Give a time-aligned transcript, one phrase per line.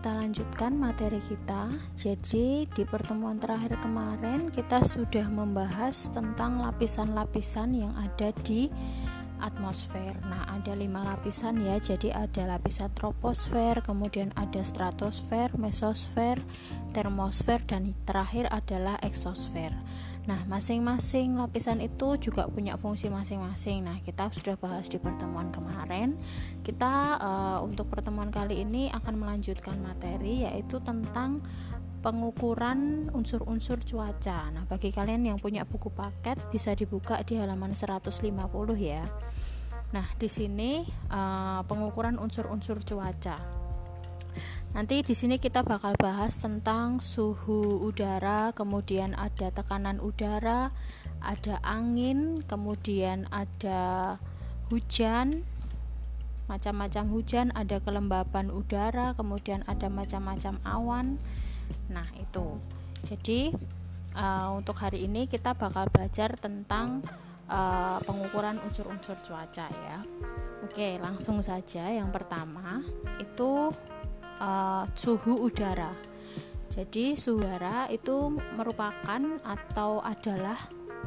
[0.00, 1.76] kita lanjutkan materi kita.
[1.92, 8.72] Jadi, di pertemuan terakhir kemarin, kita sudah membahas tentang lapisan-lapisan yang ada di
[9.44, 10.16] atmosfer.
[10.24, 11.76] Nah, ada lima lapisan ya.
[11.76, 16.40] Jadi, ada lapisan troposfer, kemudian ada stratosfer, mesosfer,
[16.96, 19.68] termosfer, dan terakhir adalah eksosfer.
[20.28, 23.88] Nah, masing-masing lapisan itu juga punya fungsi masing-masing.
[23.88, 26.18] Nah, kita sudah bahas di pertemuan kemarin.
[26.60, 31.40] Kita uh, untuk pertemuan kali ini akan melanjutkan materi yaitu tentang
[32.04, 34.52] pengukuran unsur-unsur cuaca.
[34.52, 38.20] Nah, bagi kalian yang punya buku paket bisa dibuka di halaman 150
[38.76, 39.04] ya.
[39.90, 43.36] Nah, di sini uh, pengukuran unsur-unsur cuaca.
[44.70, 50.70] Nanti di sini kita bakal bahas tentang suhu udara, kemudian ada tekanan udara,
[51.18, 54.16] ada angin, kemudian ada
[54.70, 55.42] hujan,
[56.46, 61.06] macam-macam hujan, ada kelembapan udara, kemudian ada macam-macam awan.
[61.90, 62.62] Nah, itu.
[63.02, 63.50] Jadi
[64.14, 67.02] uh, untuk hari ini kita bakal belajar tentang
[67.50, 69.98] uh, pengukuran unsur-unsur cuaca ya.
[70.62, 71.90] Oke, langsung saja.
[71.90, 72.86] Yang pertama
[73.18, 73.74] itu
[74.40, 75.92] uh, suhu udara.
[76.70, 80.58] Jadi suhu udara itu merupakan atau adalah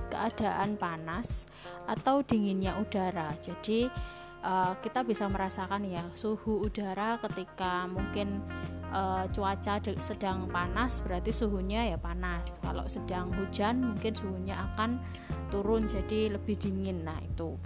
[0.09, 1.50] keadaan panas
[1.89, 3.34] atau dinginnya udara.
[3.42, 3.89] Jadi
[4.45, 8.44] uh, kita bisa merasakan ya suhu udara ketika mungkin
[8.94, 12.61] uh, cuaca sedang panas berarti suhunya ya panas.
[12.61, 15.02] Kalau sedang hujan mungkin suhunya akan
[15.50, 17.02] turun jadi lebih dingin.
[17.06, 17.58] Nah, itu.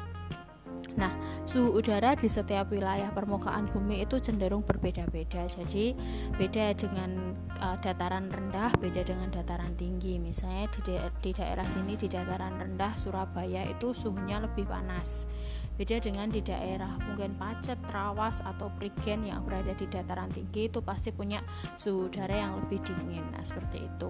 [0.98, 1.14] Nah,
[1.46, 5.46] suhu udara di setiap wilayah permukaan bumi itu cenderung berbeda-beda.
[5.46, 5.94] Jadi,
[6.36, 10.18] beda dengan uh, dataran rendah, beda dengan dataran tinggi.
[10.18, 15.30] Misalnya di, da di daerah sini di dataran rendah Surabaya itu suhunya lebih panas.
[15.78, 20.82] Beda dengan di daerah mungkin Pacet, Trawas atau Prigen yang berada di dataran tinggi itu
[20.82, 21.38] pasti punya
[21.78, 23.22] suhu udara yang lebih dingin.
[23.30, 24.10] Nah, seperti itu.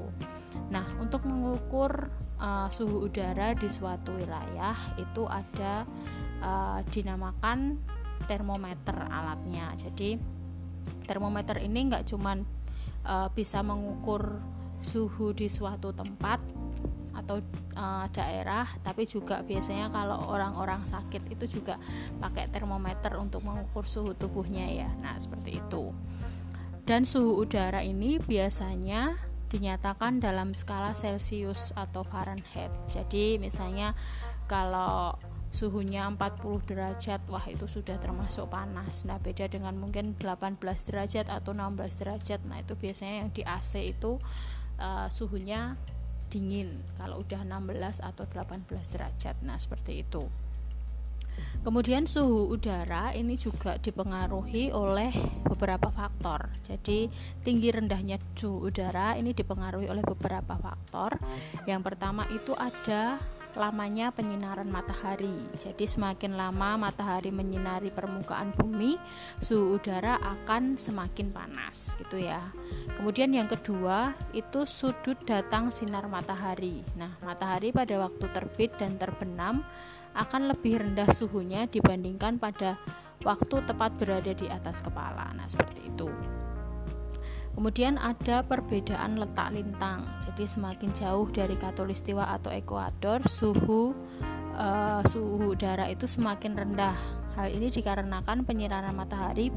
[0.72, 2.08] Nah, untuk mengukur
[2.40, 5.84] uh, suhu udara di suatu wilayah itu ada
[6.42, 7.80] uh, dinamakan
[8.26, 9.74] termometer alatnya.
[9.78, 10.18] Jadi
[11.06, 12.44] termometer ini nggak cuman
[13.06, 14.40] uh, bisa mengukur
[14.78, 16.38] suhu di suatu tempat
[17.18, 17.42] atau
[17.74, 21.82] uh, daerah, tapi juga biasanya kalau orang-orang sakit itu juga
[22.22, 24.90] pakai termometer untuk mengukur suhu tubuhnya ya.
[25.02, 25.90] Nah, seperti itu.
[26.86, 29.18] Dan suhu udara ini biasanya
[29.50, 32.72] dinyatakan dalam skala Celcius atau Fahrenheit.
[32.88, 33.98] Jadi misalnya
[34.46, 35.18] kalau
[35.52, 41.56] suhunya 40 derajat wah itu sudah termasuk panas nah beda dengan mungkin 18 derajat atau
[41.56, 44.20] 16 derajat nah itu biasanya yang di AC itu
[44.78, 45.80] uh, suhunya
[46.28, 50.28] dingin kalau udah 16 atau 18 derajat nah seperti itu
[51.62, 55.12] Kemudian suhu udara ini juga dipengaruhi oleh
[55.44, 56.48] beberapa faktor.
[56.64, 57.12] Jadi
[57.44, 61.20] tinggi rendahnya suhu udara ini dipengaruhi oleh beberapa faktor.
[61.68, 63.20] Yang pertama itu ada
[63.56, 65.48] lamanya penyinaran matahari.
[65.56, 69.00] Jadi semakin lama matahari menyinari permukaan bumi,
[69.40, 72.42] suhu udara akan semakin panas gitu ya.
[73.00, 76.84] Kemudian yang kedua itu sudut datang sinar matahari.
[77.00, 79.64] Nah, matahari pada waktu terbit dan terbenam
[80.18, 82.76] akan lebih rendah suhunya dibandingkan pada
[83.22, 85.32] waktu tepat berada di atas kepala.
[85.38, 86.10] Nah, seperti itu.
[87.58, 90.06] Kemudian ada perbedaan letak lintang.
[90.22, 93.98] Jadi semakin jauh dari katulistiwa atau ekuador, suhu
[94.54, 96.94] uh, suhu udara itu semakin rendah.
[97.34, 99.50] Hal ini dikarenakan penyinaran matahari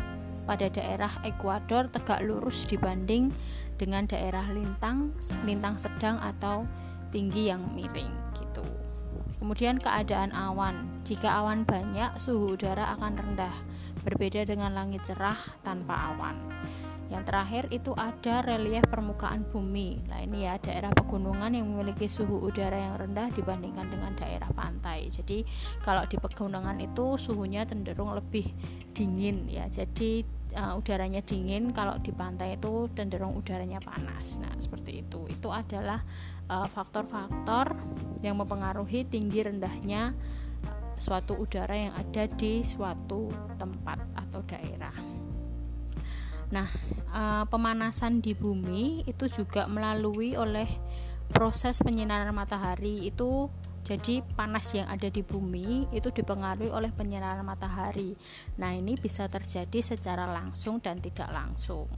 [0.48, 3.36] pada daerah ekuador tegak lurus dibanding
[3.76, 5.12] dengan daerah lintang,
[5.44, 6.64] lintang sedang atau
[7.12, 8.64] tinggi yang miring gitu.
[9.44, 10.88] Kemudian keadaan awan.
[11.04, 13.56] Jika awan banyak, suhu udara akan rendah,
[14.08, 16.36] berbeda dengan langit cerah tanpa awan.
[17.10, 20.06] Yang terakhir itu ada relief permukaan bumi.
[20.06, 25.10] Nah, ini ya daerah pegunungan yang memiliki suhu udara yang rendah dibandingkan dengan daerah pantai.
[25.10, 25.42] Jadi,
[25.82, 28.46] kalau di pegunungan itu suhunya cenderung lebih
[28.94, 29.66] dingin ya.
[29.66, 30.22] Jadi,
[30.54, 34.38] uh, udaranya dingin, kalau di pantai itu cenderung udaranya panas.
[34.38, 35.26] Nah, seperti itu.
[35.26, 35.98] Itu adalah
[36.46, 40.14] eh, faktor-faktor uh, yang mempengaruhi tinggi rendahnya
[41.00, 45.09] suatu udara yang ada di suatu tempat atau daerah.
[46.50, 46.66] Nah,
[47.14, 50.66] uh, pemanasan di bumi itu juga melalui oleh
[51.30, 53.46] proses penyinaran matahari itu
[53.80, 58.12] jadi panas yang ada di bumi itu dipengaruhi oleh penyinaran matahari.
[58.60, 61.88] Nah, ini bisa terjadi secara langsung dan tidak langsung.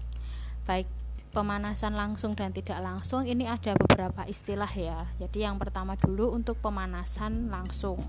[0.62, 0.86] Baik
[1.32, 5.10] pemanasan langsung dan tidak langsung ini ada beberapa istilah ya.
[5.18, 8.04] Jadi yang pertama dulu untuk pemanasan langsung.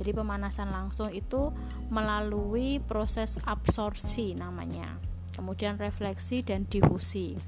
[0.00, 1.52] Jadi pemanasan langsung itu
[1.92, 5.09] melalui proses absorpsi namanya.
[5.34, 7.38] Kemudian refleksi dan difusi.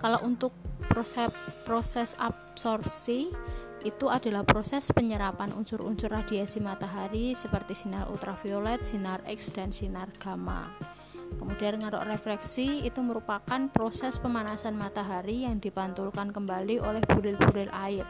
[0.00, 0.54] Kalau untuk
[0.90, 1.30] proses
[1.64, 3.32] proses absorpsi
[3.84, 10.72] itu adalah proses penyerapan unsur-unsur radiasi matahari seperti sinar ultraviolet, sinar X dan sinar gamma.
[11.36, 18.06] Kemudian ngarok refleksi itu merupakan proses pemanasan matahari yang dipantulkan kembali oleh bulir-bulir air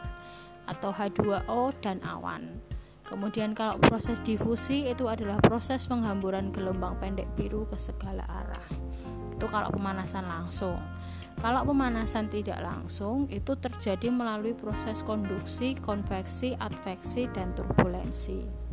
[0.70, 2.63] atau H2O dan awan.
[3.04, 8.68] Kemudian kalau proses difusi itu adalah proses penghamburan gelombang pendek biru ke segala arah.
[9.36, 10.80] Itu kalau pemanasan langsung.
[11.44, 18.63] Kalau pemanasan tidak langsung itu terjadi melalui proses konduksi, konveksi, adveksi dan turbulensi.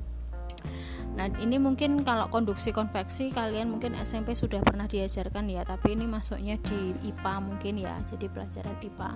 [1.11, 6.07] Nah, ini mungkin kalau konduksi konveksi kalian mungkin SMP sudah pernah diajarkan ya, tapi ini
[6.07, 9.11] masuknya di IPA mungkin ya, jadi pelajaran IPA.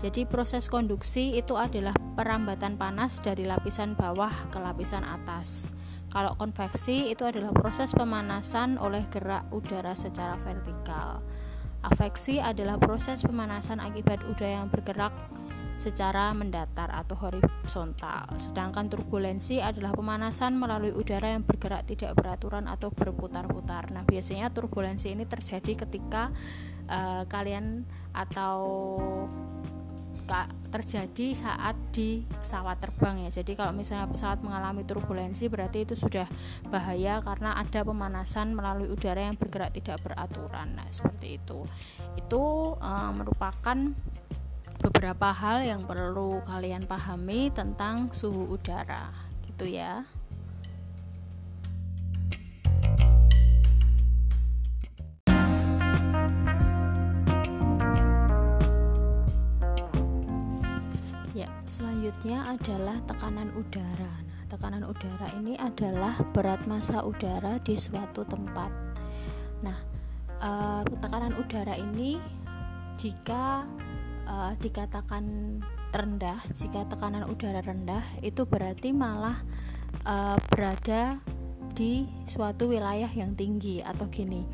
[0.00, 5.68] Jadi proses konduksi itu adalah perambatan panas dari lapisan bawah ke lapisan atas.
[6.08, 11.20] Kalau konveksi itu adalah proses pemanasan oleh gerak udara secara vertikal.
[11.84, 15.12] Afeksi adalah proses pemanasan akibat udara yang bergerak
[15.84, 18.24] secara mendatar atau horizontal.
[18.40, 23.92] Sedangkan turbulensi adalah pemanasan melalui udara yang bergerak tidak beraturan atau berputar-putar.
[23.92, 26.32] Nah, biasanya turbulensi ini terjadi ketika
[26.88, 27.84] uh, kalian
[28.16, 28.56] atau
[30.72, 33.30] terjadi saat di pesawat terbang ya.
[33.44, 36.24] Jadi kalau misalnya pesawat mengalami turbulensi berarti itu sudah
[36.72, 40.80] bahaya karena ada pemanasan melalui udara yang bergerak tidak beraturan.
[40.80, 41.68] Nah, seperti itu.
[42.16, 43.92] Itu uh, merupakan
[44.84, 49.08] beberapa hal yang perlu kalian pahami tentang suhu udara
[49.48, 50.04] gitu ya
[61.34, 64.22] Ya, selanjutnya adalah tekanan udara.
[64.22, 68.70] Nah, tekanan udara ini adalah berat massa udara di suatu tempat.
[69.66, 69.74] Nah,
[70.38, 72.22] eh, tekanan udara ini
[72.94, 73.66] jika
[74.28, 75.58] uh, dikatakan
[75.94, 79.38] rendah jika tekanan udara rendah itu berarti malah
[80.04, 81.22] uh, berada
[81.74, 84.46] di suatu wilayah yang tinggi atau gini.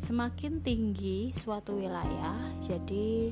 [0.00, 3.30] Semakin tinggi suatu wilayah jadi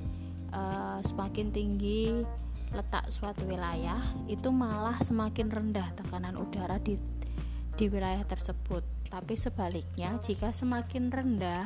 [0.53, 2.23] uh, semakin tinggi
[2.69, 7.01] letak suatu wilayah itu malah semakin rendah tekanan udara di
[7.79, 8.85] di wilayah tersebut.
[9.09, 11.65] Tapi sebaliknya jika semakin rendah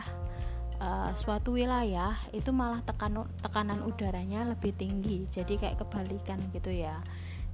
[0.82, 6.98] uh, suatu wilayah itu malah tekan tekanan udaranya lebih tinggi jadi kayak kebalikan gitu ya.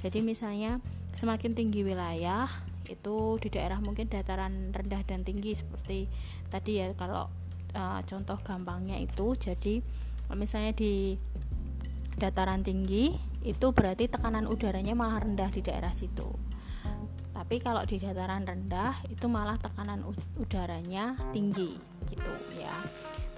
[0.00, 0.80] Jadi misalnya
[1.12, 2.48] semakin tinggi wilayah
[2.88, 6.08] itu di daerah mungkin dataran rendah dan tinggi seperti
[6.48, 7.28] tadi ya kalau
[7.76, 9.84] uh, contoh gampangnya itu jadi
[10.32, 11.20] misalnya di
[12.16, 13.12] dataran tinggi
[13.44, 16.26] itu berarti tekanan udaranya malah rendah di daerah situ.
[17.38, 20.02] Tapi kalau di dataran rendah itu malah tekanan
[20.42, 21.78] udaranya tinggi
[22.08, 22.74] gitu ya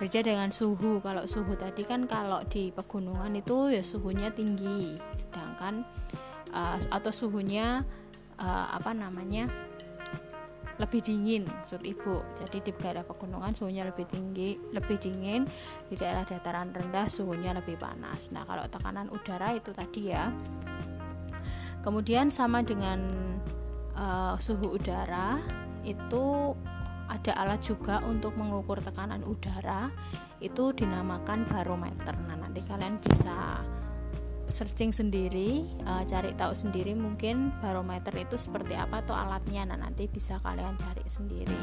[0.00, 1.04] beda dengan suhu.
[1.04, 4.96] Kalau suhu tadi kan kalau di pegunungan itu ya suhunya tinggi.
[5.12, 5.84] Sedangkan
[6.56, 7.84] uh, atau suhunya
[8.40, 9.52] uh, apa namanya
[10.80, 12.24] lebih dingin maksud ibu.
[12.40, 15.44] Jadi di daerah pegunungan suhunya lebih tinggi lebih dingin.
[15.92, 18.32] Di daerah dataran rendah suhunya lebih panas.
[18.32, 20.32] Nah kalau tekanan udara itu tadi ya.
[21.84, 23.00] Kemudian sama dengan
[24.00, 25.40] uh, suhu udara
[25.84, 26.56] itu
[27.10, 29.90] ada alat juga untuk mengukur tekanan udara.
[30.38, 32.14] Itu dinamakan barometer.
[32.30, 33.60] Nah nanti kalian bisa
[34.50, 39.66] searching sendiri uh, cari tahu sendiri mungkin barometer itu seperti apa atau alatnya.
[39.66, 41.62] Nah nanti bisa kalian cari sendiri.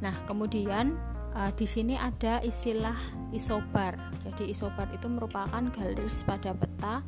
[0.00, 0.96] Nah kemudian
[1.36, 2.96] uh, di sini ada istilah
[3.30, 3.96] isobar.
[4.24, 7.04] Jadi isobar itu merupakan garis pada peta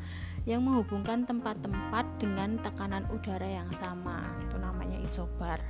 [0.48, 4.25] yang menghubungkan tempat-tempat dengan tekanan udara yang sama.
[4.44, 5.60] Itu namanya isobar.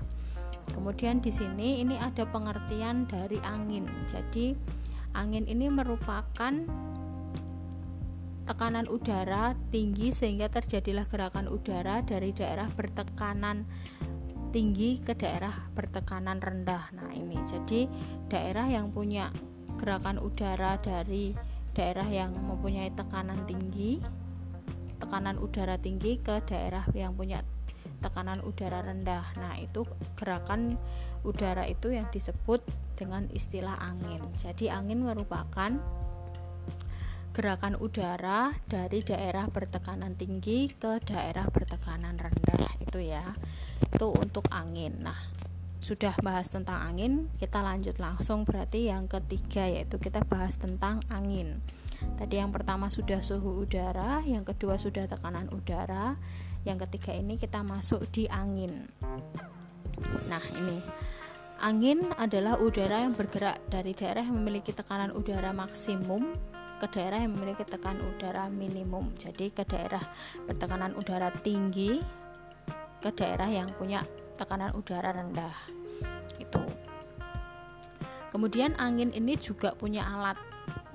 [0.73, 3.89] Kemudian di sini ini ada pengertian dari angin.
[4.09, 4.53] Jadi
[5.17, 6.55] angin ini merupakan
[8.49, 13.69] tekanan udara tinggi sehingga terjadilah gerakan udara dari daerah bertekanan
[14.49, 16.89] tinggi ke daerah bertekanan rendah.
[16.97, 17.85] Nah, ini jadi
[18.33, 19.29] daerah yang punya
[19.77, 21.37] gerakan udara dari
[21.77, 24.01] daerah yang mempunyai tekanan tinggi
[24.99, 27.47] tekanan udara tinggi ke daerah yang punya
[27.99, 29.25] tekanan udara rendah.
[29.39, 30.79] Nah, itu gerakan
[31.27, 32.63] udara itu yang disebut
[32.95, 34.23] dengan istilah angin.
[34.39, 35.75] Jadi, angin merupakan
[37.35, 42.75] gerakan udara dari daerah bertekanan tinggi ke daerah bertekanan rendah.
[42.83, 43.37] Itu ya.
[43.95, 45.07] Itu untuk angin.
[45.07, 45.19] Nah,
[45.79, 51.63] sudah bahas tentang angin, kita lanjut langsung berarti yang ketiga yaitu kita bahas tentang angin.
[52.19, 56.19] Tadi yang pertama sudah suhu udara, yang kedua sudah tekanan udara,
[56.67, 58.87] yang ketiga ini kita masuk di angin.
[60.27, 60.79] Nah, ini
[61.59, 66.31] Angin adalah udara yang bergerak dari daerah yang memiliki tekanan udara maksimum
[66.79, 69.11] ke daerah yang memiliki tekanan udara minimum.
[69.19, 69.99] Jadi ke daerah
[70.47, 71.99] bertekanan udara tinggi
[73.03, 74.07] ke daerah yang punya
[74.39, 75.51] tekanan udara rendah.
[76.39, 76.63] Itu.
[78.31, 80.39] Kemudian angin ini juga punya alat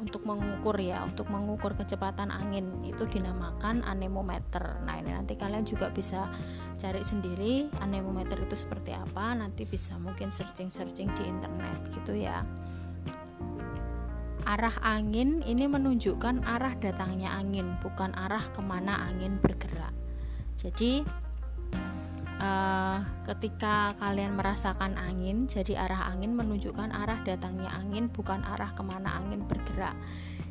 [0.03, 4.83] untuk mengukur ya, untuk mengukur kecepatan angin itu dinamakan anemometer.
[4.83, 6.27] Nah, ini nanti kalian juga bisa
[6.75, 12.43] cari sendiri anemometer itu seperti apa, nanti bisa mungkin searching-searching di internet gitu ya.
[14.43, 19.95] Arah angin ini menunjukkan arah datangnya angin, bukan arah ke mana angin bergerak.
[20.59, 21.07] Jadi
[22.43, 22.97] uh,
[23.31, 29.15] ketika kalian merasakan angin, jadi arah angin menunjukkan arah datangnya angin, bukan arah ke mana
[29.15, 29.95] angin bergerak.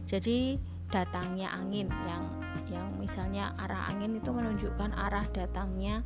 [0.08, 0.56] Jadi
[0.88, 2.24] datangnya angin yang
[2.68, 6.00] yang misalnya arah angin itu menunjukkan arah datangnya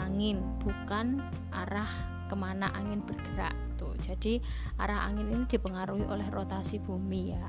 [0.00, 1.20] angin, bukan
[1.52, 1.88] arah
[2.26, 3.92] ke mana angin bergerak tuh.
[4.00, 4.40] Jadi
[4.80, 7.48] arah angin ini dipengaruhi oleh rotasi bumi ya.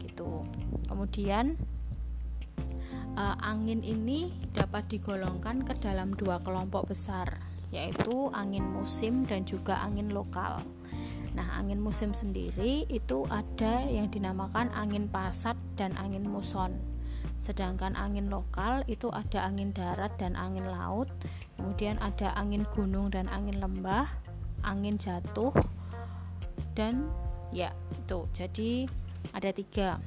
[0.00, 0.44] Gitu.
[0.84, 1.56] Kemudian
[3.18, 9.76] uh, angin ini dapat digolongkan ke dalam dua kelompok besar yaitu angin musim dan juga
[9.84, 10.64] angin lokal.
[11.36, 16.72] Nah, angin musim sendiri itu ada yang dinamakan angin pasat dan angin muson.
[17.36, 21.12] Sedangkan angin lokal itu ada angin darat dan angin laut,
[21.60, 24.08] kemudian ada angin gunung dan angin lembah,
[24.64, 25.52] angin jatuh
[26.72, 27.04] dan
[27.52, 28.24] ya itu.
[28.32, 28.88] Jadi
[29.36, 30.00] ada tiga.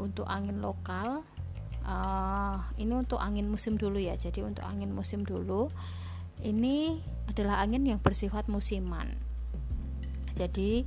[0.00, 1.20] Untuk angin lokal
[1.90, 4.14] uh, ini untuk angin musim dulu ya.
[4.14, 5.68] Jadi untuk angin musim dulu
[6.40, 9.10] ini adalah angin yang bersifat musiman.
[10.32, 10.86] Jadi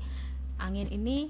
[0.58, 1.30] angin ini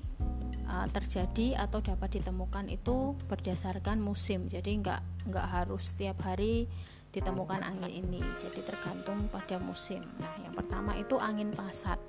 [0.70, 4.48] uh, terjadi atau dapat ditemukan itu berdasarkan musim.
[4.48, 6.70] Jadi nggak nggak harus setiap hari
[7.12, 8.22] ditemukan angin ini.
[8.40, 10.06] Jadi tergantung pada musim.
[10.22, 12.00] Nah yang pertama itu angin pasat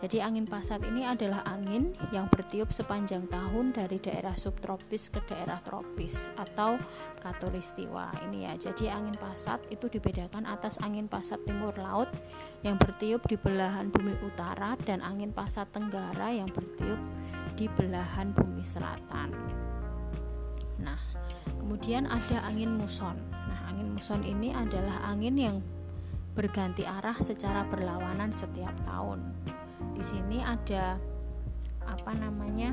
[0.00, 5.60] jadi angin pasat ini adalah angin yang bertiup sepanjang tahun dari daerah subtropis ke daerah
[5.60, 6.80] tropis atau
[7.20, 8.56] katulistiwa ini ya.
[8.56, 12.08] Jadi angin pasat itu dibedakan atas angin pasat timur laut
[12.64, 17.00] yang bertiup di belahan bumi utara dan angin pasat tenggara yang bertiup
[17.60, 19.36] di belahan bumi selatan.
[20.80, 21.00] Nah,
[21.60, 23.20] kemudian ada angin muson
[23.70, 25.56] angin muson ini adalah angin yang
[26.34, 29.22] berganti arah secara berlawanan setiap tahun.
[30.00, 30.96] Di sini ada
[31.84, 32.72] apa namanya?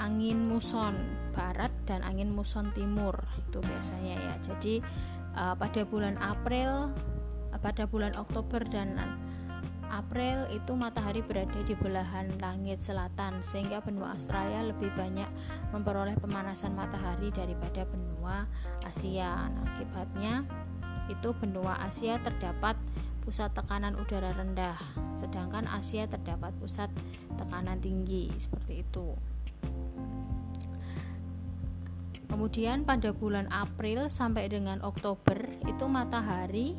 [0.00, 0.96] angin muson
[1.36, 4.34] barat dan angin muson timur itu biasanya ya.
[4.40, 4.80] Jadi
[5.36, 6.88] uh, pada bulan April,
[7.52, 8.96] uh, pada bulan Oktober dan
[9.90, 15.26] April itu matahari berada di belahan langit selatan sehingga benua Australia lebih banyak
[15.74, 18.46] memperoleh pemanasan matahari daripada benua
[18.86, 19.50] Asia.
[19.50, 20.46] Nah, akibatnya
[21.10, 22.78] itu benua Asia terdapat
[23.30, 24.74] pusat tekanan udara rendah,
[25.14, 26.90] sedangkan Asia terdapat pusat
[27.38, 29.14] tekanan tinggi seperti itu.
[32.26, 36.74] Kemudian pada bulan April sampai dengan Oktober itu matahari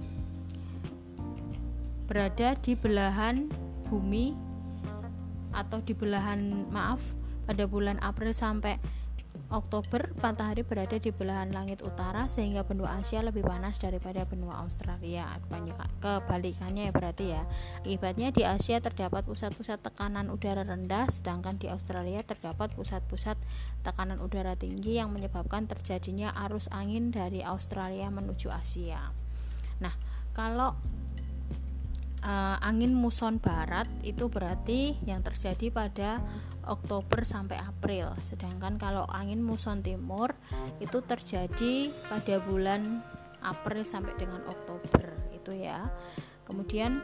[2.12, 3.48] berada di belahan
[3.88, 4.36] bumi
[5.55, 7.00] atau di belahan maaf
[7.48, 8.75] pada bulan April sampai
[9.51, 15.27] Oktober matahari berada di belahan langit utara sehingga benua Asia lebih panas daripada benua Australia.
[16.00, 17.43] Kebalikannya ya berarti ya.
[17.84, 23.36] Akibatnya di Asia terdapat pusat-pusat tekanan udara rendah sedangkan di Australia terdapat pusat-pusat
[23.84, 29.12] tekanan udara tinggi yang menyebabkan terjadinya arus angin dari Australia menuju Asia.
[29.84, 29.93] Nah
[30.31, 30.79] kalau
[32.24, 36.22] uh, angin muson barat itu berarti yang terjadi pada
[36.68, 38.13] Oktober sampai April.
[38.22, 40.34] Sedangkan kalau angin muson timur
[40.77, 43.01] itu terjadi pada bulan
[43.41, 45.89] April sampai dengan Oktober itu ya.
[46.46, 47.01] Kemudian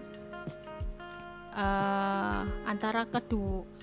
[1.57, 3.77] uh, antara kedua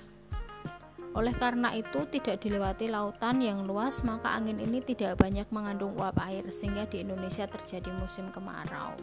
[1.15, 6.19] oleh karena itu tidak dilewati lautan yang luas maka angin ini tidak banyak mengandung uap
[6.27, 8.99] air sehingga di Indonesia terjadi musim kemarau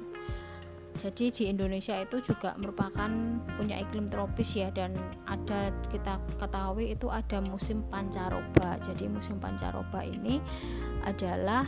[1.01, 3.09] jadi di Indonesia itu juga merupakan
[3.57, 4.93] punya iklim tropis ya dan
[5.25, 8.77] ada kita ketahui itu ada musim pancaroba.
[8.77, 10.37] Jadi musim pancaroba ini
[11.09, 11.65] adalah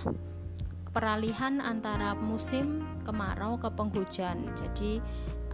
[0.92, 4.44] peralihan antara musim kemarau ke penghujan.
[4.54, 5.00] Jadi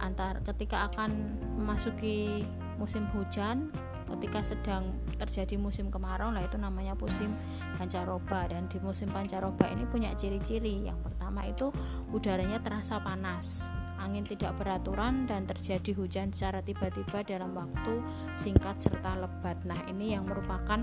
[0.03, 2.43] antar ketika akan memasuki
[2.75, 3.71] musim hujan
[4.17, 7.33] ketika sedang terjadi musim kemarau lah itu namanya musim
[7.77, 8.47] pancaroba.
[8.49, 10.87] Dan di musim pancaroba ini punya ciri-ciri.
[10.89, 11.69] Yang pertama itu
[12.11, 18.01] udaranya terasa panas angin tidak beraturan dan terjadi hujan secara tiba-tiba dalam waktu
[18.33, 19.61] singkat serta lebat.
[19.63, 20.81] Nah ini yang merupakan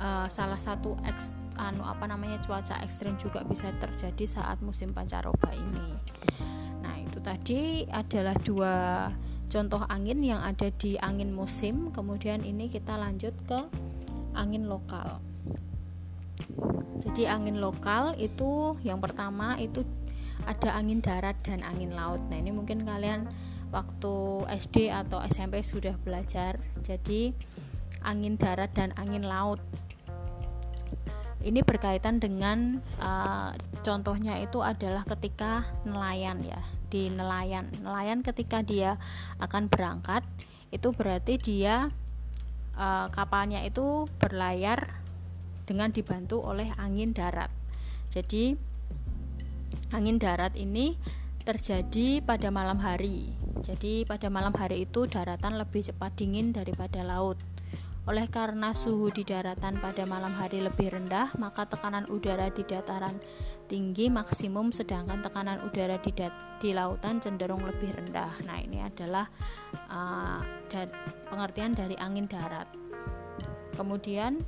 [0.00, 5.52] uh, salah satu eks, anu apa namanya cuaca ekstrim juga bisa terjadi saat musim pancaroba
[5.52, 5.88] ini.
[6.80, 8.74] Nah itu tadi adalah dua
[9.50, 13.66] contoh angin yang ada di angin musim kemudian ini kita lanjut ke
[14.32, 15.18] angin lokal.
[17.02, 19.82] Jadi angin lokal itu yang pertama itu
[20.46, 22.22] ada angin darat dan angin laut.
[22.30, 23.26] Nah ini mungkin kalian
[23.74, 26.62] waktu SD atau SMP sudah belajar.
[26.86, 27.34] Jadi
[28.06, 29.60] angin darat dan angin laut
[31.40, 36.60] ini berkaitan dengan uh, contohnya itu adalah ketika nelayan ya
[36.92, 37.72] di nelayan.
[37.80, 39.00] Nelayan ketika dia
[39.40, 40.20] akan berangkat
[40.68, 41.88] itu berarti dia
[42.76, 45.00] uh, kapalnya itu berlayar
[45.64, 47.48] dengan dibantu oleh angin darat.
[48.12, 48.58] Jadi
[49.96, 50.98] angin darat ini
[51.46, 53.32] terjadi pada malam hari.
[53.64, 57.36] Jadi pada malam hari itu daratan lebih cepat dingin daripada laut
[58.08, 63.20] oleh karena suhu di daratan pada malam hari lebih rendah, maka tekanan udara di dataran
[63.70, 66.10] tinggi maksimum sedangkan tekanan udara di,
[66.58, 68.34] di lautan cenderung lebih rendah.
[68.48, 69.28] Nah, ini adalah
[69.92, 70.40] uh,
[71.30, 72.66] pengertian dari angin darat.
[73.76, 74.42] Kemudian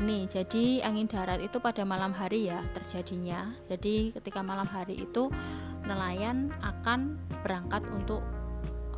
[0.00, 3.52] ini jadi angin darat itu pada malam hari ya terjadinya.
[3.68, 5.28] Jadi ketika malam hari itu
[5.84, 8.24] nelayan akan berangkat untuk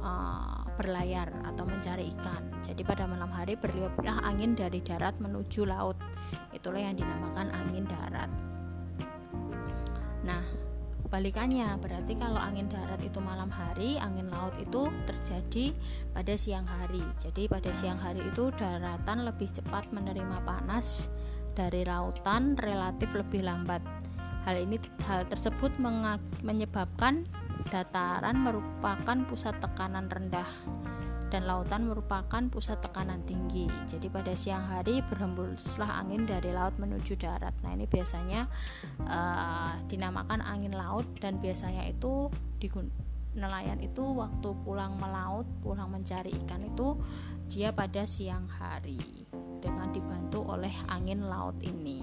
[0.00, 2.44] uh, berlayar atau mencari ikan.
[2.62, 5.96] Jadi pada malam hari berliulah angin dari darat menuju laut.
[6.52, 8.30] Itulah yang dinamakan angin darat.
[10.22, 10.42] Nah,
[11.06, 15.72] kebalikannya berarti kalau angin darat itu malam hari, angin laut itu terjadi
[16.12, 17.02] pada siang hari.
[17.16, 21.08] Jadi pada siang hari itu daratan lebih cepat menerima panas
[21.56, 23.80] dari lautan relatif lebih lambat.
[24.44, 24.78] Hal ini
[25.10, 25.74] hal tersebut
[26.44, 27.26] menyebabkan
[27.66, 30.48] Dataran merupakan pusat tekanan rendah
[31.26, 33.66] dan lautan merupakan pusat tekanan tinggi.
[33.90, 37.54] Jadi pada siang hari berhembuslah angin dari laut menuju darat.
[37.66, 38.46] Nah ini biasanya
[39.04, 42.30] uh, dinamakan angin laut dan biasanya itu
[42.62, 42.70] di
[43.36, 46.96] nelayan itu waktu pulang melaut, pulang mencari ikan itu
[47.52, 49.28] dia pada siang hari
[49.60, 52.00] dengan dibantu oleh angin laut ini.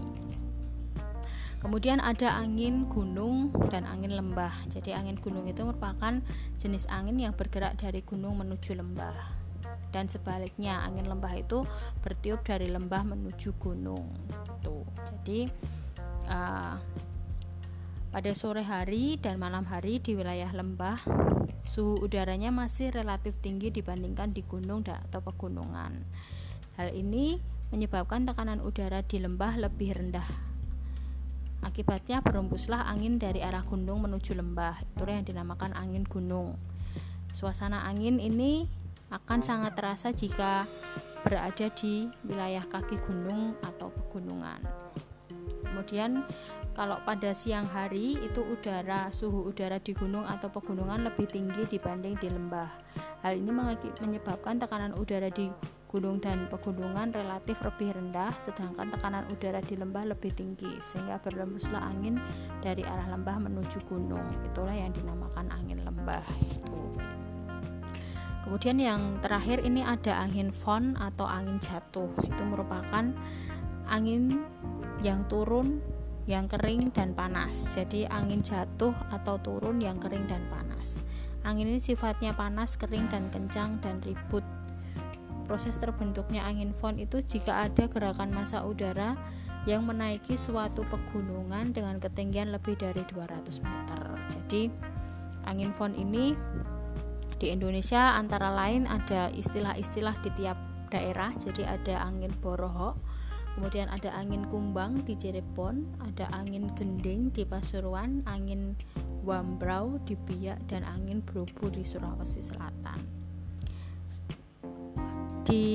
[1.63, 4.52] Kemudian ada angin gunung dan angin lembah.
[4.67, 6.19] Jadi angin gunung itu merupakan
[6.60, 9.15] jenis angin yang bergerak dari gunung menuju lembah.
[9.95, 11.63] Dan sebaliknya, angin lembah itu
[12.04, 14.12] bertiup dari lembah menuju gunung.
[14.60, 14.84] Tuh.
[15.08, 15.47] Jadi
[16.28, 16.76] uh,
[18.12, 20.99] pada sore hari dan malam hari di wilayah lembah,
[21.63, 25.95] suhu udaranya masih relatif tinggi dibandingkan di gunung atau pegunungan.
[26.76, 27.39] Hal ini
[27.71, 30.53] menyebabkan tekanan udara di lembah lebih rendah
[31.63, 34.84] Akibatnya berembuslah angin dari arah gunung menuju lembah.
[34.84, 36.60] Itulah yang dinamakan angin gunung.
[37.34, 38.67] Suasana angin ini
[39.10, 40.67] akan sangat terasa jika
[41.23, 44.60] berada di wilayah kaki gunung atau pegunungan.
[45.63, 46.28] Kemudian
[46.73, 52.19] kalau pada siang hari itu udara suhu udara di gunung atau pegunungan lebih tinggi dibanding
[52.19, 52.69] di lembah.
[53.23, 53.49] Hal ini
[54.04, 55.47] menyebabkan tekanan udara di
[55.93, 61.86] gunung dan pegunungan relatif lebih rendah sedangkan tekanan udara di lembah lebih tinggi sehingga berlembuslah
[61.86, 62.17] angin
[62.65, 64.25] dari arah lembah menuju gunung.
[64.49, 66.73] Itulah yang dinamakan angin lembah itu.
[68.41, 72.10] Kemudian yang terakhir ini ada angin fon atau angin jatuh.
[72.25, 73.13] Itu merupakan
[73.86, 74.41] angin
[75.06, 75.77] yang turun
[76.25, 77.77] yang kering dan panas.
[77.77, 81.06] Jadi angin jatuh atau turun yang kering dan panas.
[81.45, 84.43] Angin ini sifatnya panas kering dan kencang dan ribut
[85.43, 89.19] Proses terbentuknya angin fon itu jika ada gerakan massa udara
[89.63, 94.01] yang menaiki suatu pegunungan dengan ketinggian lebih dari 200 meter.
[94.27, 94.67] Jadi,
[95.47, 96.36] angin fon ini
[97.39, 100.56] di Indonesia antara lain ada istilah-istilah di tiap
[100.91, 101.32] daerah.
[101.36, 102.95] Jadi ada angin boroho,
[103.56, 108.75] kemudian ada angin kumbang di Cirebon, ada angin gending di Pasuruan, angin
[109.23, 113.22] wambrau di Biak dan angin brobo di Sulawesi Selatan
[115.43, 115.65] di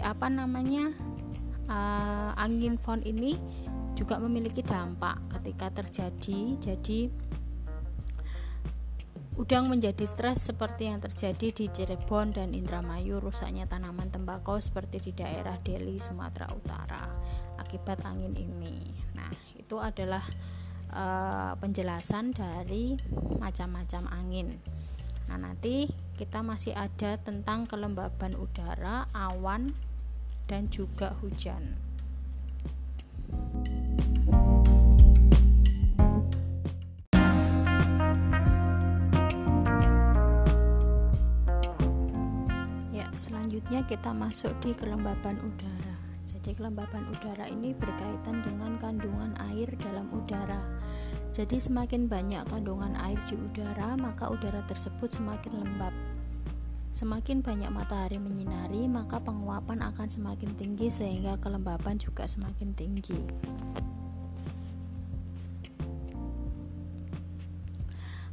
[0.00, 0.92] apa namanya
[1.68, 3.36] uh, angin fon ini
[3.92, 6.40] juga memiliki dampak ketika terjadi.
[6.58, 7.12] Jadi
[9.36, 13.20] udang menjadi stres seperti yang terjadi di Cirebon dan Indramayu.
[13.20, 17.04] Rusaknya tanaman tembakau seperti di daerah Delhi Sumatera Utara
[17.60, 18.92] akibat angin ini.
[19.16, 20.24] Nah itu adalah
[20.92, 22.96] uh, penjelasan dari
[23.40, 24.56] macam-macam angin.
[25.28, 25.88] Nah nanti
[26.22, 29.74] kita masih ada tentang kelembaban udara, awan,
[30.46, 31.74] dan juga hujan.
[42.94, 45.98] Ya, selanjutnya kita masuk di kelembaban udara.
[46.30, 50.62] Jadi kelembaban udara ini berkaitan dengan kandungan air dalam udara.
[51.34, 55.94] Jadi semakin banyak kandungan air di udara, maka udara tersebut semakin lembab.
[56.92, 63.16] Semakin banyak matahari menyinari, maka penguapan akan semakin tinggi sehingga kelembaban juga semakin tinggi.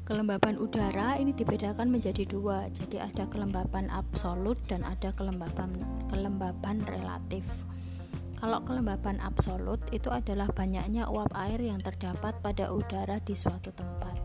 [0.04, 5.80] Kelembaban udara ini dibedakan menjadi dua, jadi ada kelembaban absolut dan ada kelembaban
[6.12, 7.46] kelembaban relatif.
[8.44, 14.20] Kalau kelembaban absolut itu adalah banyaknya uap air yang terdapat pada udara di suatu tempat.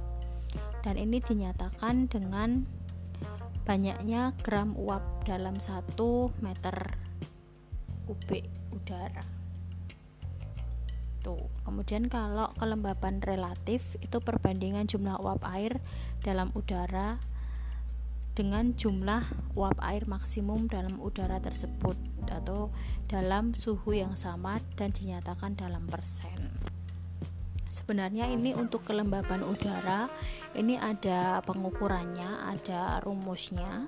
[0.83, 2.65] Dan ini dinyatakan dengan
[3.65, 6.97] banyaknya gram uap dalam satu meter
[8.05, 9.25] kubik udara.
[11.25, 11.49] Tuh.
[11.65, 15.81] Kemudian kalau kelembaban relatif itu perbandingan jumlah uap air
[16.21, 17.17] dalam udara
[18.37, 19.25] dengan jumlah
[19.57, 21.97] uap air maksimum dalam udara tersebut
[22.29, 22.69] atau
[23.09, 26.74] dalam suhu yang sama dan dinyatakan dalam persen.
[27.75, 30.07] Sebenarnya ini untuk kelembaban udara
[30.55, 33.83] ini ada pengukurannya, ada rumusnya.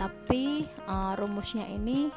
[0.00, 2.08] Tapi uh, rumusnya ini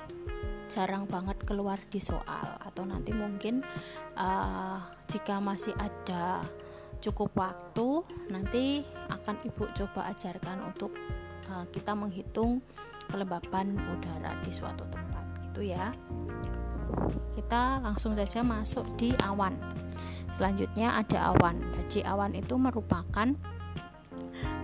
[0.71, 3.59] jarang banget keluar di soal atau nanti mungkin
[4.15, 4.79] uh,
[5.11, 6.41] jika masih ada
[7.03, 8.01] cukup waktu
[8.33, 8.81] nanti
[9.11, 10.95] akan ibu coba ajarkan untuk
[11.53, 12.65] uh, kita menghitung
[13.05, 15.93] kelembaban udara di suatu tempat gitu ya
[17.37, 19.53] kita langsung saja masuk di awan
[20.35, 23.31] selanjutnya ada awan jadi awan itu merupakan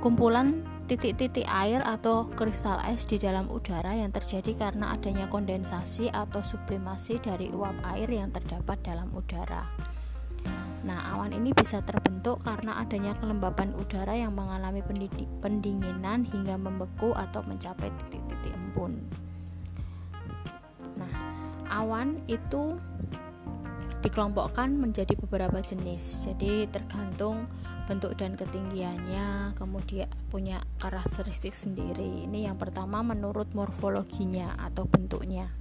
[0.03, 6.43] kumpulan titik-titik air atau kristal es di dalam udara yang terjadi karena adanya kondensasi atau
[6.43, 9.63] sublimasi dari uap air yang terdapat dalam udara.
[10.81, 14.83] Nah, awan ini bisa terbentuk karena adanya kelembapan udara yang mengalami
[15.39, 18.99] pendinginan hingga membeku atau mencapai titik-titik embun.
[20.97, 21.13] Nah,
[21.69, 22.81] awan itu
[24.01, 26.25] dikelompokkan menjadi beberapa jenis.
[26.25, 27.45] Jadi tergantung
[27.85, 32.25] bentuk dan ketinggiannya, kemudian punya karakteristik sendiri.
[32.25, 35.53] Ini yang pertama menurut morfologinya atau bentuknya.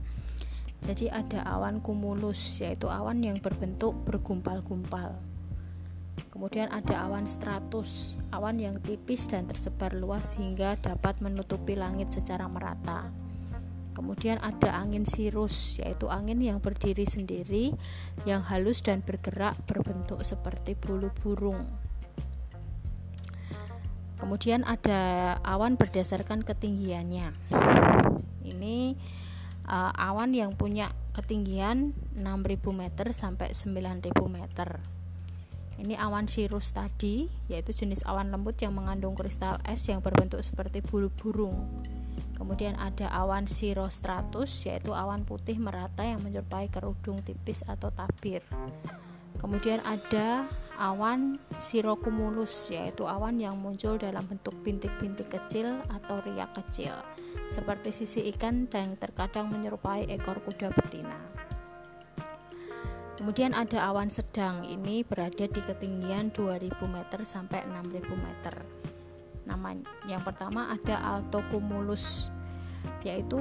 [0.81, 5.20] Jadi ada awan kumulus yaitu awan yang berbentuk bergumpal-gumpal.
[6.33, 12.48] Kemudian ada awan stratus, awan yang tipis dan tersebar luas hingga dapat menutupi langit secara
[12.48, 13.12] merata.
[13.90, 17.74] Kemudian ada angin sirus, yaitu angin yang berdiri sendiri,
[18.22, 21.66] yang halus dan bergerak berbentuk seperti bulu burung.
[24.20, 27.33] Kemudian ada awan berdasarkan ketinggiannya.
[28.44, 28.94] Ini
[29.64, 34.68] uh, awan yang punya ketinggian 6000 meter sampai 9000 meter.
[35.81, 40.85] Ini awan sirus tadi, yaitu jenis awan lembut yang mengandung kristal es yang berbentuk seperti
[40.85, 41.57] bulu burung.
[42.40, 48.40] Kemudian ada awan sirostratus yaitu awan putih merata yang menyerupai kerudung tipis atau tabir.
[49.37, 50.48] Kemudian ada
[50.81, 56.96] awan sirocumulus yaitu awan yang muncul dalam bentuk bintik-bintik kecil atau riak kecil
[57.53, 61.20] seperti sisi ikan dan terkadang menyerupai ekor kuda betina.
[63.20, 68.55] Kemudian ada awan sedang ini berada di ketinggian 2000 meter sampai 6000 meter
[69.50, 69.74] nama
[70.06, 72.30] yang pertama ada altocumulus
[73.02, 73.36] yaitu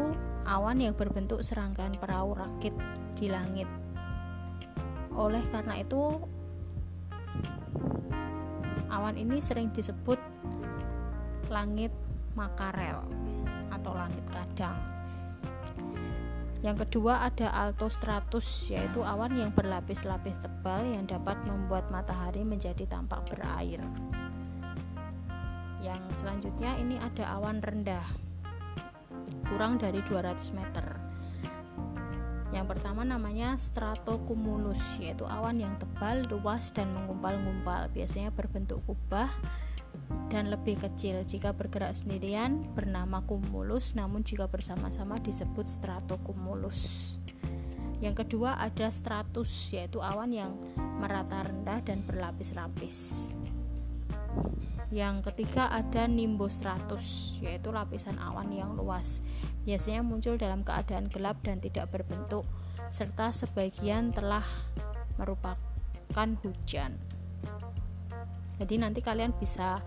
[0.50, 2.74] awan yang berbentuk serangkaian perahu rakit
[3.13, 3.69] di langit.
[5.13, 6.17] Oleh karena itu
[8.89, 10.17] awan ini sering disebut
[11.54, 11.93] langit
[12.34, 13.06] makarel
[13.69, 14.78] atau langit kadang.
[16.60, 23.24] Yang kedua ada altostratus yaitu awan yang berlapis-lapis tebal yang dapat membuat matahari menjadi tampak
[23.32, 23.80] berair
[25.80, 28.04] yang selanjutnya ini ada awan rendah
[29.50, 30.86] kurang dari 200 meter.
[32.50, 39.30] Yang pertama namanya stratocumulus yaitu awan yang tebal, luas dan menggumpal-gumpal biasanya berbentuk kubah
[40.34, 41.22] dan lebih kecil.
[41.26, 47.18] Jika bergerak sendirian bernama cumulus namun jika bersama-sama disebut stratocumulus.
[48.00, 50.52] Yang kedua ada stratus yaitu awan yang
[50.98, 53.30] merata rendah dan berlapis-lapis
[54.89, 59.21] yang ketiga ada nimbostratus, yaitu lapisan awan yang luas.
[59.63, 62.45] Biasanya muncul dalam keadaan gelap dan tidak berbentuk,
[62.89, 64.45] serta sebagian telah
[65.21, 66.97] merupakan hujan.
[68.60, 69.80] Jadi nanti kalian bisa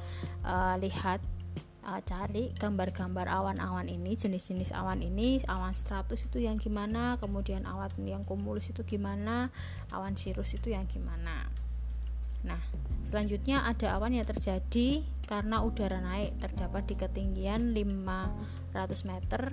[0.47, 1.21] uh, lihat
[1.85, 7.91] uh, cari gambar-gambar awan-awan ini, jenis-jenis awan ini, awan stratus itu yang gimana, kemudian awan
[8.07, 9.51] yang kumulus itu gimana,
[9.91, 11.51] awan sirus itu yang gimana.
[12.47, 12.63] Nah,
[13.13, 18.73] selanjutnya ada awan yang terjadi karena udara naik terdapat di ketinggian 500
[19.05, 19.53] meter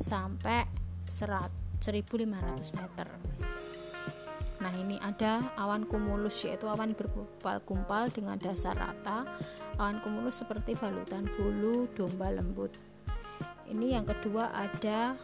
[0.00, 0.64] sampai
[1.04, 2.08] 1500
[2.72, 3.08] meter.
[4.64, 9.28] Nah, ini ada awan cumulus yaitu awan bergumpal-gumpal dengan dasar rata.
[9.76, 12.80] Awan cumulus seperti balutan bulu domba lembut.
[13.68, 15.20] Ini yang kedua ada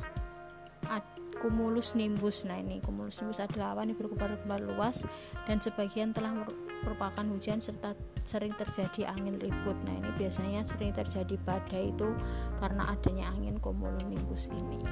[1.41, 2.45] cumulus nimbus.
[2.45, 5.09] Nah, ini cumulus nimbus adalah awan yang bergumpal-gumpal luas
[5.49, 6.37] dan sebagian telah
[6.83, 9.75] merupakan hujan serta sering terjadi angin ribut.
[9.87, 12.15] Nah, ini biasanya sering terjadi badai itu
[12.59, 14.83] karena adanya angin cumulonimbus ini.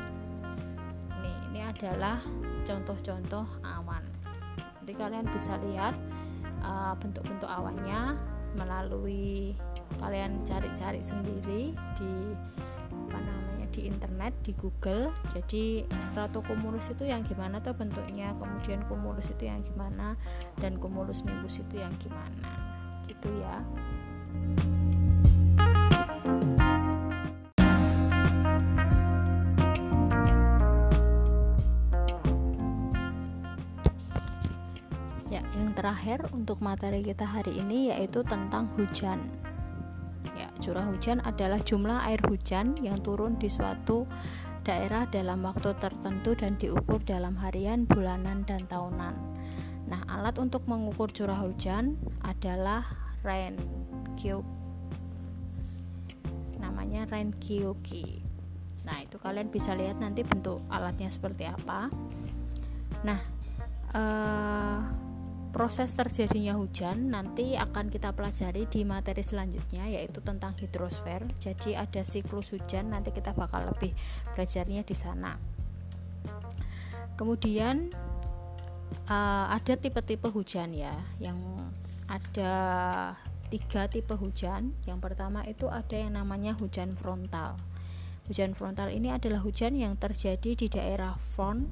[1.20, 2.22] Ini ini adalah
[2.66, 4.20] contoh-contoh awan
[4.90, 5.94] nanti kalian bisa lihat
[6.66, 8.18] uh, bentuk-bentuk awannya
[8.58, 9.54] melalui
[10.02, 12.12] kalian cari-cari sendiri di
[13.80, 15.08] di internet di Google.
[15.32, 18.36] Jadi stratocumulus itu yang gimana tuh bentuknya?
[18.36, 20.20] Kemudian cumulus itu yang gimana?
[20.60, 22.52] Dan cumulus nimbus itu yang gimana?
[23.08, 23.56] Gitu ya.
[35.70, 39.16] Terakhir untuk materi kita hari ini yaitu tentang hujan.
[40.60, 44.04] Curah hujan adalah jumlah air hujan yang turun di suatu
[44.60, 49.16] daerah dalam waktu tertentu dan diukur dalam harian, bulanan, dan tahunan.
[49.88, 52.84] Nah, alat untuk mengukur curah hujan adalah
[53.24, 53.56] rain
[54.20, 54.44] cube.
[56.60, 58.20] Namanya rain Kyoki.
[58.84, 61.88] Nah, itu kalian bisa lihat nanti bentuk alatnya seperti apa.
[63.00, 63.20] Nah,
[63.96, 64.78] uh,
[65.50, 71.26] proses terjadinya hujan nanti akan kita pelajari di materi selanjutnya yaitu tentang hidrosfer.
[71.42, 73.90] Jadi ada siklus hujan nanti kita bakal lebih
[74.34, 75.34] belajarnya di sana.
[77.18, 77.92] Kemudian
[79.10, 81.36] uh, ada tipe-tipe hujan ya, yang
[82.08, 82.52] ada
[83.50, 84.72] tiga tipe hujan.
[84.86, 87.58] Yang pertama itu ada yang namanya hujan frontal.
[88.30, 91.66] Hujan frontal ini adalah hujan yang terjadi di daerah front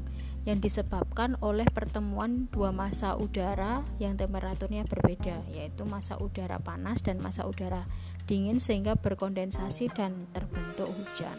[0.48, 7.20] yang disebabkan oleh pertemuan dua masa udara yang temperaturnya berbeda, yaitu masa udara panas dan
[7.20, 7.84] masa udara
[8.24, 11.36] dingin sehingga berkondensasi dan terbentuk hujan.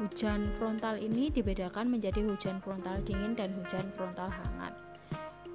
[0.00, 4.72] Hujan frontal ini dibedakan menjadi hujan frontal dingin dan hujan frontal hangat.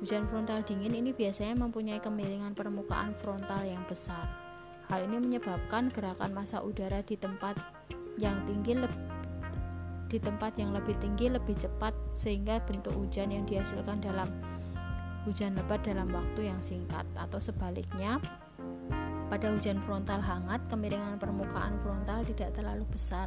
[0.05, 4.44] Hujan frontal dingin ini biasanya mempunyai kemiringan permukaan frontal yang besar
[4.85, 7.57] Hal ini menyebabkan gerakan massa udara di tempat
[8.21, 8.77] yang tinggi
[10.05, 14.29] di tempat yang lebih tinggi lebih cepat sehingga bentuk hujan yang dihasilkan dalam
[15.25, 18.21] hujan lebat dalam waktu yang singkat atau sebaliknya
[19.25, 23.25] pada hujan frontal hangat kemiringan permukaan frontal tidak terlalu besar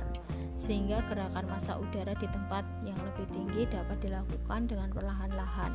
[0.54, 5.74] sehingga gerakan massa udara di tempat yang lebih tinggi dapat dilakukan dengan perlahan-lahan.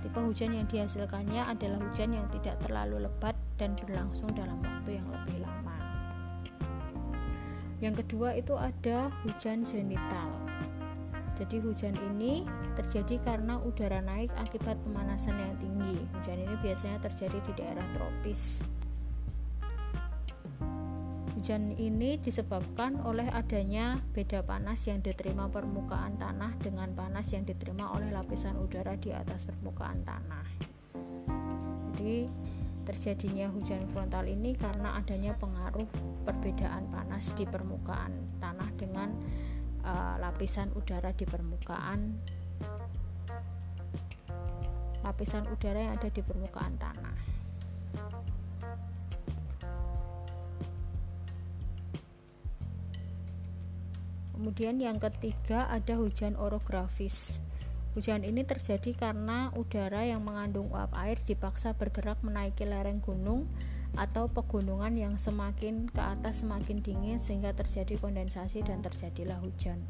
[0.00, 5.08] Tipe hujan yang dihasilkannya adalah hujan yang tidak terlalu lebat dan berlangsung dalam waktu yang
[5.08, 5.76] lebih lama.
[7.80, 10.32] Yang kedua itu ada hujan zenital.
[11.36, 12.48] Jadi hujan ini
[12.80, 16.00] terjadi karena udara naik akibat pemanasan yang tinggi.
[16.16, 18.64] Hujan ini biasanya terjadi di daerah tropis.
[21.36, 27.92] Hujan ini disebabkan oleh adanya beda panas yang diterima permukaan tanah dengan panas yang diterima
[27.92, 30.48] oleh lapisan udara di atas permukaan tanah.
[31.92, 32.26] Jadi
[32.86, 35.90] Terjadinya hujan frontal ini karena adanya pengaruh
[36.22, 39.10] perbedaan panas di permukaan tanah dengan
[39.82, 42.14] uh, lapisan udara di permukaan
[45.02, 47.16] lapisan udara yang ada di permukaan tanah.
[54.36, 57.40] Kemudian yang ketiga ada hujan orografis.
[57.96, 63.48] Hujan ini terjadi karena udara yang mengandung uap air dipaksa bergerak menaiki lereng gunung
[63.96, 69.80] atau pegunungan yang semakin ke atas semakin dingin sehingga terjadi kondensasi dan terjadilah hujan.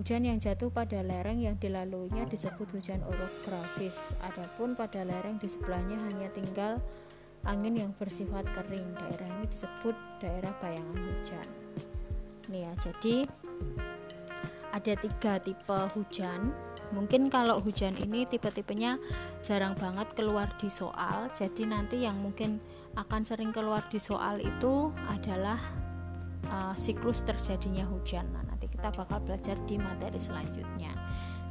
[0.00, 4.16] Hujan yang jatuh pada lereng yang dilaluinya disebut hujan orografis.
[4.24, 6.80] Adapun pada lereng di sebelahnya hanya tinggal
[7.44, 8.88] angin yang bersifat kering.
[8.96, 11.46] Daerah ini disebut daerah bayangan hujan.
[12.48, 13.16] Nih ya, jadi
[14.72, 19.00] ada tiga tipe hujan mungkin kalau hujan ini tipe-tipenya
[19.40, 21.32] jarang banget keluar di soal.
[21.32, 22.60] Jadi nanti yang mungkin
[22.94, 25.58] akan sering keluar di soal itu adalah
[26.52, 28.28] uh, siklus terjadinya hujan.
[28.30, 30.92] Nah, nanti kita bakal belajar di materi selanjutnya.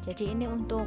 [0.01, 0.86] Jadi ini untuk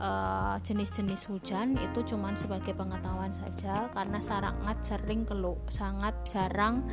[0.00, 6.84] uh, jenis-jenis hujan itu cuman sebagai pengetahuan saja karena sangat sering kelu sangat jarang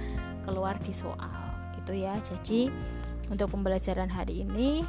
[0.44, 2.16] keluar di soal gitu ya.
[2.20, 2.72] Jadi
[3.32, 4.84] untuk pembelajaran hari ini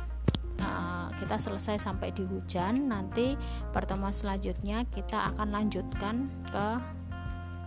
[0.62, 3.38] uh, kita selesai sampai di hujan nanti
[3.70, 6.66] pertemuan selanjutnya kita akan lanjutkan ke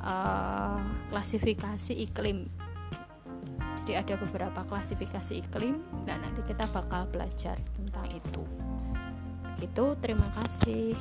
[0.04, 0.80] uh,
[1.10, 2.48] klasifikasi iklim
[3.88, 8.44] jadi ada beberapa klasifikasi iklim dan nanti kita bakal belajar tentang itu.
[9.56, 10.92] Begitu, terima kasih.